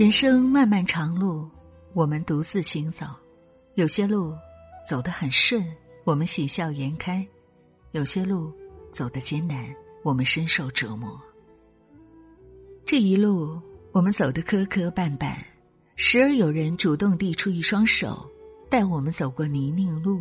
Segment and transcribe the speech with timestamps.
[0.00, 1.46] 人生漫漫长路，
[1.92, 3.04] 我们独自行走。
[3.74, 4.34] 有些路
[4.88, 5.62] 走得很顺，
[6.04, 7.22] 我们喜笑颜开；
[7.92, 8.50] 有些路
[8.90, 9.62] 走得艰难，
[10.02, 11.20] 我们深受折磨。
[12.86, 13.60] 这一路，
[13.92, 15.34] 我们走得磕磕绊绊，
[15.96, 18.26] 时而有人主动递出一双手，
[18.70, 20.18] 带我们走过泥泞路；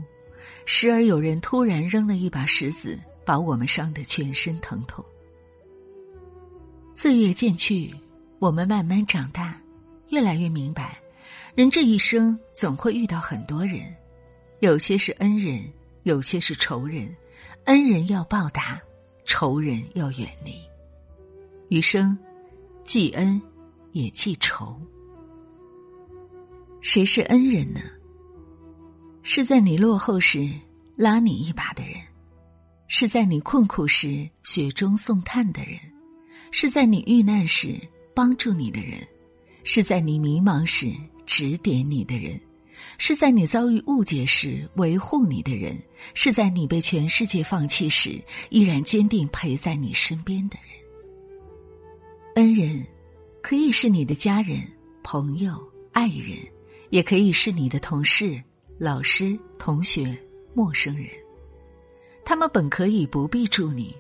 [0.66, 5.02] 时而有人突然扔了一把石子，把我们伤得全身疼痛。
[6.94, 7.96] 岁月渐去，
[8.40, 9.58] 我们慢慢长大。
[10.10, 11.00] 越来越明白，
[11.56, 13.96] 人这一生总会遇到很多人，
[14.60, 15.64] 有些是恩人，
[16.04, 17.16] 有些是仇人。
[17.66, 18.82] 恩人要报答，
[19.26, 20.56] 仇人要远离。
[21.68, 22.18] 余生，
[22.84, 23.40] 记恩
[23.92, 24.76] 也记仇。
[26.82, 27.80] 谁是恩人呢？
[29.22, 30.50] 是在你落后时
[30.96, 31.96] 拉你一把的人，
[32.88, 35.78] 是在你困苦时雪中送炭的人，
[36.50, 37.80] 是在你遇难时
[38.16, 39.08] 帮助你的人。
[39.64, 40.92] 是在你迷茫时
[41.26, 42.40] 指点你的人，
[42.98, 45.78] 是在你遭遇误解时维护你的人，
[46.14, 50.70] 是在你被全世界放弃时依然坚定陪在你身边的人。
[52.36, 52.86] 恩人，
[53.42, 54.62] 可以是你的家人、
[55.04, 56.38] 朋友、爱人，
[56.90, 58.42] 也可以是你的同事、
[58.78, 60.18] 老师、同学、
[60.54, 61.08] 陌生人。
[62.24, 63.94] 他们本可以不必助你，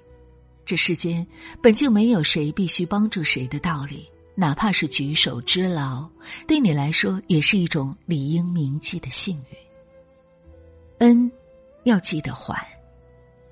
[0.63, 1.25] 这世间
[1.61, 4.07] 本就没有谁必须帮助谁的道理。
[4.39, 6.09] 哪怕是举手之劳，
[6.47, 9.57] 对你来说也是一种理应铭记的幸运。
[10.99, 11.29] 恩，
[11.83, 12.65] 要记得还。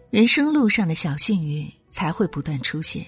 [0.09, 3.05] 人生路上的小幸运才会不断出现。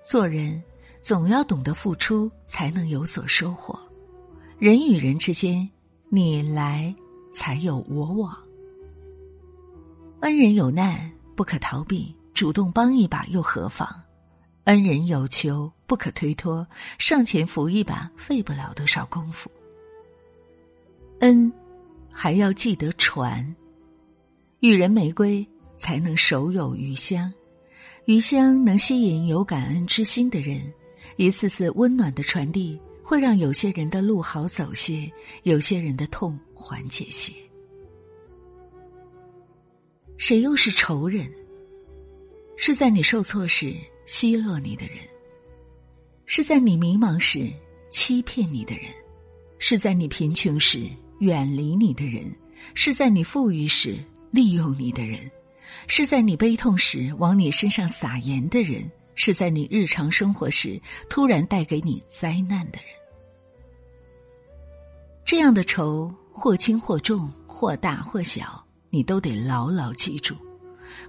[0.00, 0.62] 做人
[1.02, 3.76] 总要懂得付出，才能有所收获。
[4.56, 5.68] 人与人之间，
[6.08, 6.94] 你来
[7.32, 8.32] 才有我往。
[10.20, 13.88] 恩人有难不可逃避，主动帮一把又何妨？
[14.66, 16.66] 恩人有求不可推脱，
[16.98, 19.50] 上前扶一把费不了多少功夫。
[21.20, 21.52] 恩，
[22.10, 23.54] 还要记得传。
[24.60, 25.46] 予人玫瑰，
[25.78, 27.32] 才能手有余香。
[28.06, 30.60] 余香能吸引有感恩之心的人，
[31.16, 35.10] 一次次温暖的传递，会让有些人的路好走些，
[35.44, 37.32] 有些人的痛缓解些。
[40.16, 41.30] 谁又是仇人？
[42.56, 43.74] 是在你受挫时。
[44.08, 44.98] 奚落你的人，
[46.28, 47.48] 是在你迷茫时
[47.88, 48.90] 欺骗你的人；
[49.58, 52.24] 是在你贫穷时远离你的人；
[52.74, 53.96] 是在你富裕时
[54.32, 55.20] 利用你的人；
[55.86, 58.82] 是在你悲痛时往你身上撒盐的人；
[59.14, 62.86] 是在你日常生活时突然带给你灾难的人。
[65.24, 70.34] 这样的仇，或轻或重，或大或小，你都得牢牢记住。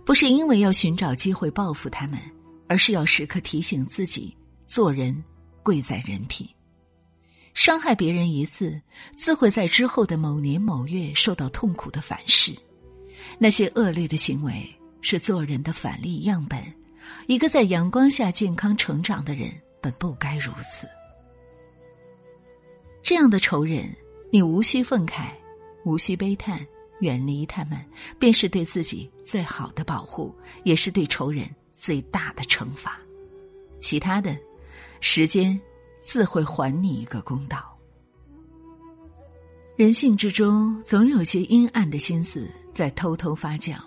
[0.05, 2.19] 不是因为要寻找机会报复他们。
[2.69, 4.35] 而是要时刻提醒自己，
[4.67, 5.23] 做人
[5.63, 6.47] 贵在人品。
[7.53, 8.79] 伤害别人一次，
[9.15, 12.53] 自会在之后的某年某月受到痛苦的反噬。
[13.39, 14.69] 那些恶劣的行为
[15.01, 16.61] 是做人的反例样本。
[17.27, 19.49] 一个在阳光下健康成长的人，
[19.81, 20.87] 本不该如此。
[23.01, 23.89] 这样的仇人，
[24.31, 25.31] 你无需愤慨，
[25.85, 26.65] 无需悲叹，
[26.99, 27.83] 远离他们，
[28.19, 31.49] 便是对自己最好的保护，也是对仇人。
[31.73, 32.99] 最大的惩罚，
[33.79, 34.35] 其他的，
[34.99, 35.59] 时间
[36.01, 37.77] 自会还你一个公道。
[39.75, 43.77] 人性之中总有些阴暗的心思在偷偷发酵，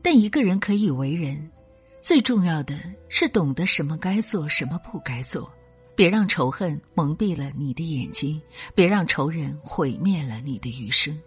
[0.00, 1.50] 但一个人可以为人，
[2.00, 2.78] 最重要的
[3.08, 5.50] 是懂得什么该做，什么不该做。
[5.94, 8.40] 别让仇恨蒙蔽了你的眼睛，
[8.74, 11.18] 别让仇人毁灭了你的余生。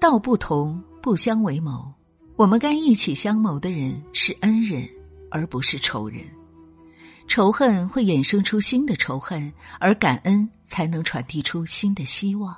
[0.00, 1.92] 道不同，不相为谋。
[2.34, 4.88] 我们该一起相谋的人是恩人，
[5.30, 6.22] 而不是仇人。
[7.26, 12.56] 仇恨会衍生出新的仇恨，而感恩才能传递出新的希望。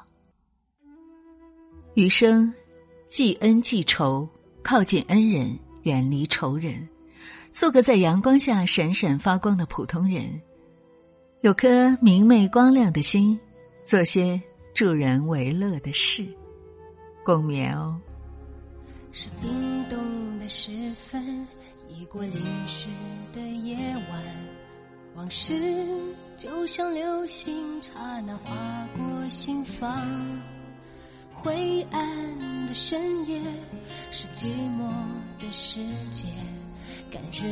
[1.94, 2.54] 余生，
[3.08, 4.28] 记恩记仇，
[4.62, 6.88] 靠近恩人，远离仇人，
[7.50, 10.40] 做个在阳光下闪闪发光的普通人，
[11.40, 13.36] 有颗明媚光亮的心，
[13.82, 14.40] 做些
[14.72, 16.24] 助人为乐的事。
[17.24, 18.00] 共勉哦。
[19.10, 19.50] 是冰
[19.90, 21.44] 冻的时分，
[21.96, 22.88] 已过淋湿
[23.32, 24.22] 的夜晚，
[25.14, 25.86] 往事
[26.36, 30.06] 就像流星，刹那划过心房。
[31.32, 33.40] 灰暗的深夜，
[34.10, 34.46] 是寂
[34.78, 34.88] 寞
[35.38, 36.26] 的世界，
[37.10, 37.42] 感觉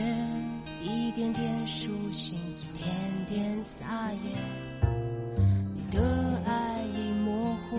[0.82, 2.88] 一点点苏醒，一点
[3.26, 4.88] 点撒野。
[5.74, 7.78] 你的爱已模糊，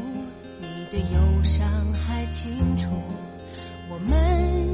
[0.59, 2.89] 你的忧伤还清楚。
[3.91, 4.68] 我们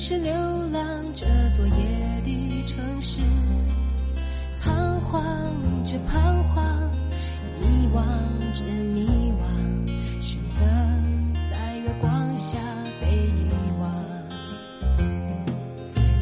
[0.00, 0.32] 是流
[0.72, 3.20] 浪这座夜的城市，
[4.60, 5.20] 彷徨
[5.84, 6.64] 着彷徨，
[7.58, 8.00] 迷惘
[8.54, 8.62] 着
[8.94, 10.60] 迷惘，选择
[11.50, 12.58] 在月光下
[13.00, 13.50] 被遗
[13.80, 13.92] 忘。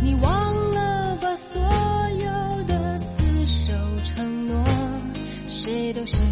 [0.02, 4.64] 你忘了把所有的厮守承诺，
[5.46, 6.22] 谁都是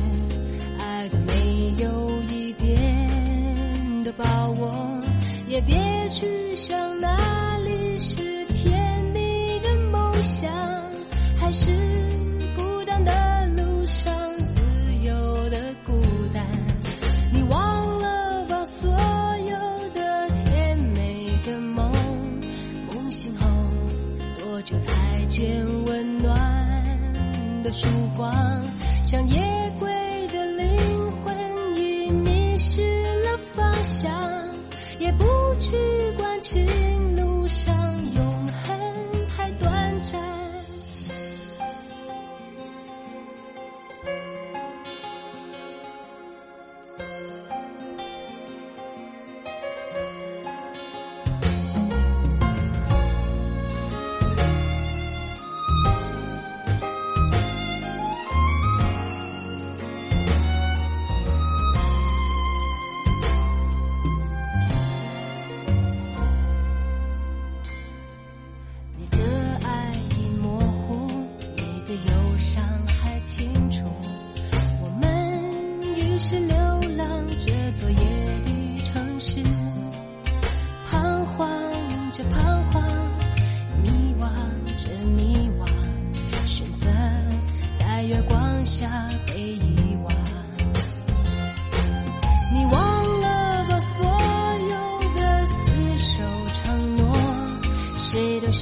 [0.81, 4.75] 爱的没有一点的把握，
[5.47, 10.51] 也别去想哪里是甜蜜的梦想，
[11.37, 11.71] 还是
[12.57, 14.11] 孤单的路上
[14.55, 14.63] 自
[15.03, 15.93] 由的孤
[16.33, 16.43] 单。
[17.31, 21.93] 你忘了把所有的甜美的梦，
[22.95, 23.47] 梦醒后
[24.39, 26.33] 多久才见温暖
[27.63, 27.87] 的曙
[28.17, 28.33] 光？
[29.03, 29.39] 像夜
[29.79, 29.87] 归
[30.29, 31.37] 的灵魂
[31.77, 32.81] 已迷失
[33.25, 34.11] 了方向，
[34.99, 35.25] 也不
[35.59, 35.77] 去
[36.17, 36.65] 管情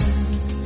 [0.03, 0.62] 谁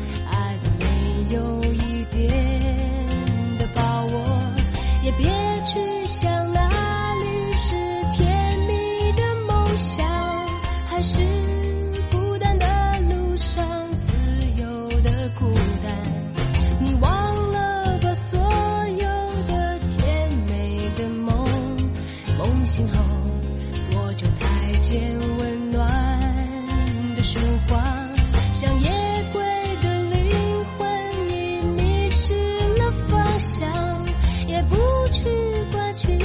[35.13, 35.25] 去
[35.73, 36.19] 管情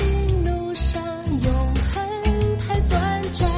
[0.44, 1.04] 路上
[1.42, 3.50] 永恒太短暂。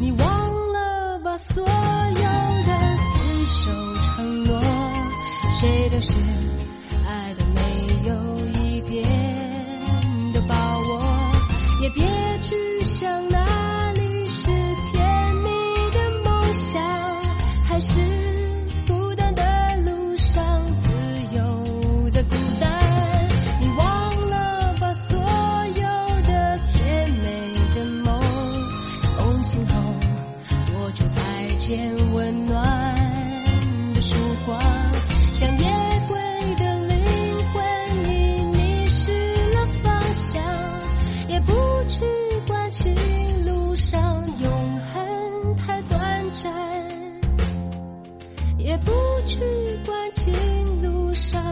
[0.00, 0.28] 你忘
[0.72, 3.70] 了把所有的厮守
[4.02, 4.60] 承诺，
[5.50, 6.16] 谁都是
[7.06, 7.60] 爱的没
[8.08, 8.10] 有
[8.60, 9.02] 一点
[10.32, 11.02] 的把握，
[11.82, 12.04] 也别
[12.42, 13.41] 去想那
[49.32, 49.38] 去
[49.86, 51.42] 关情路上。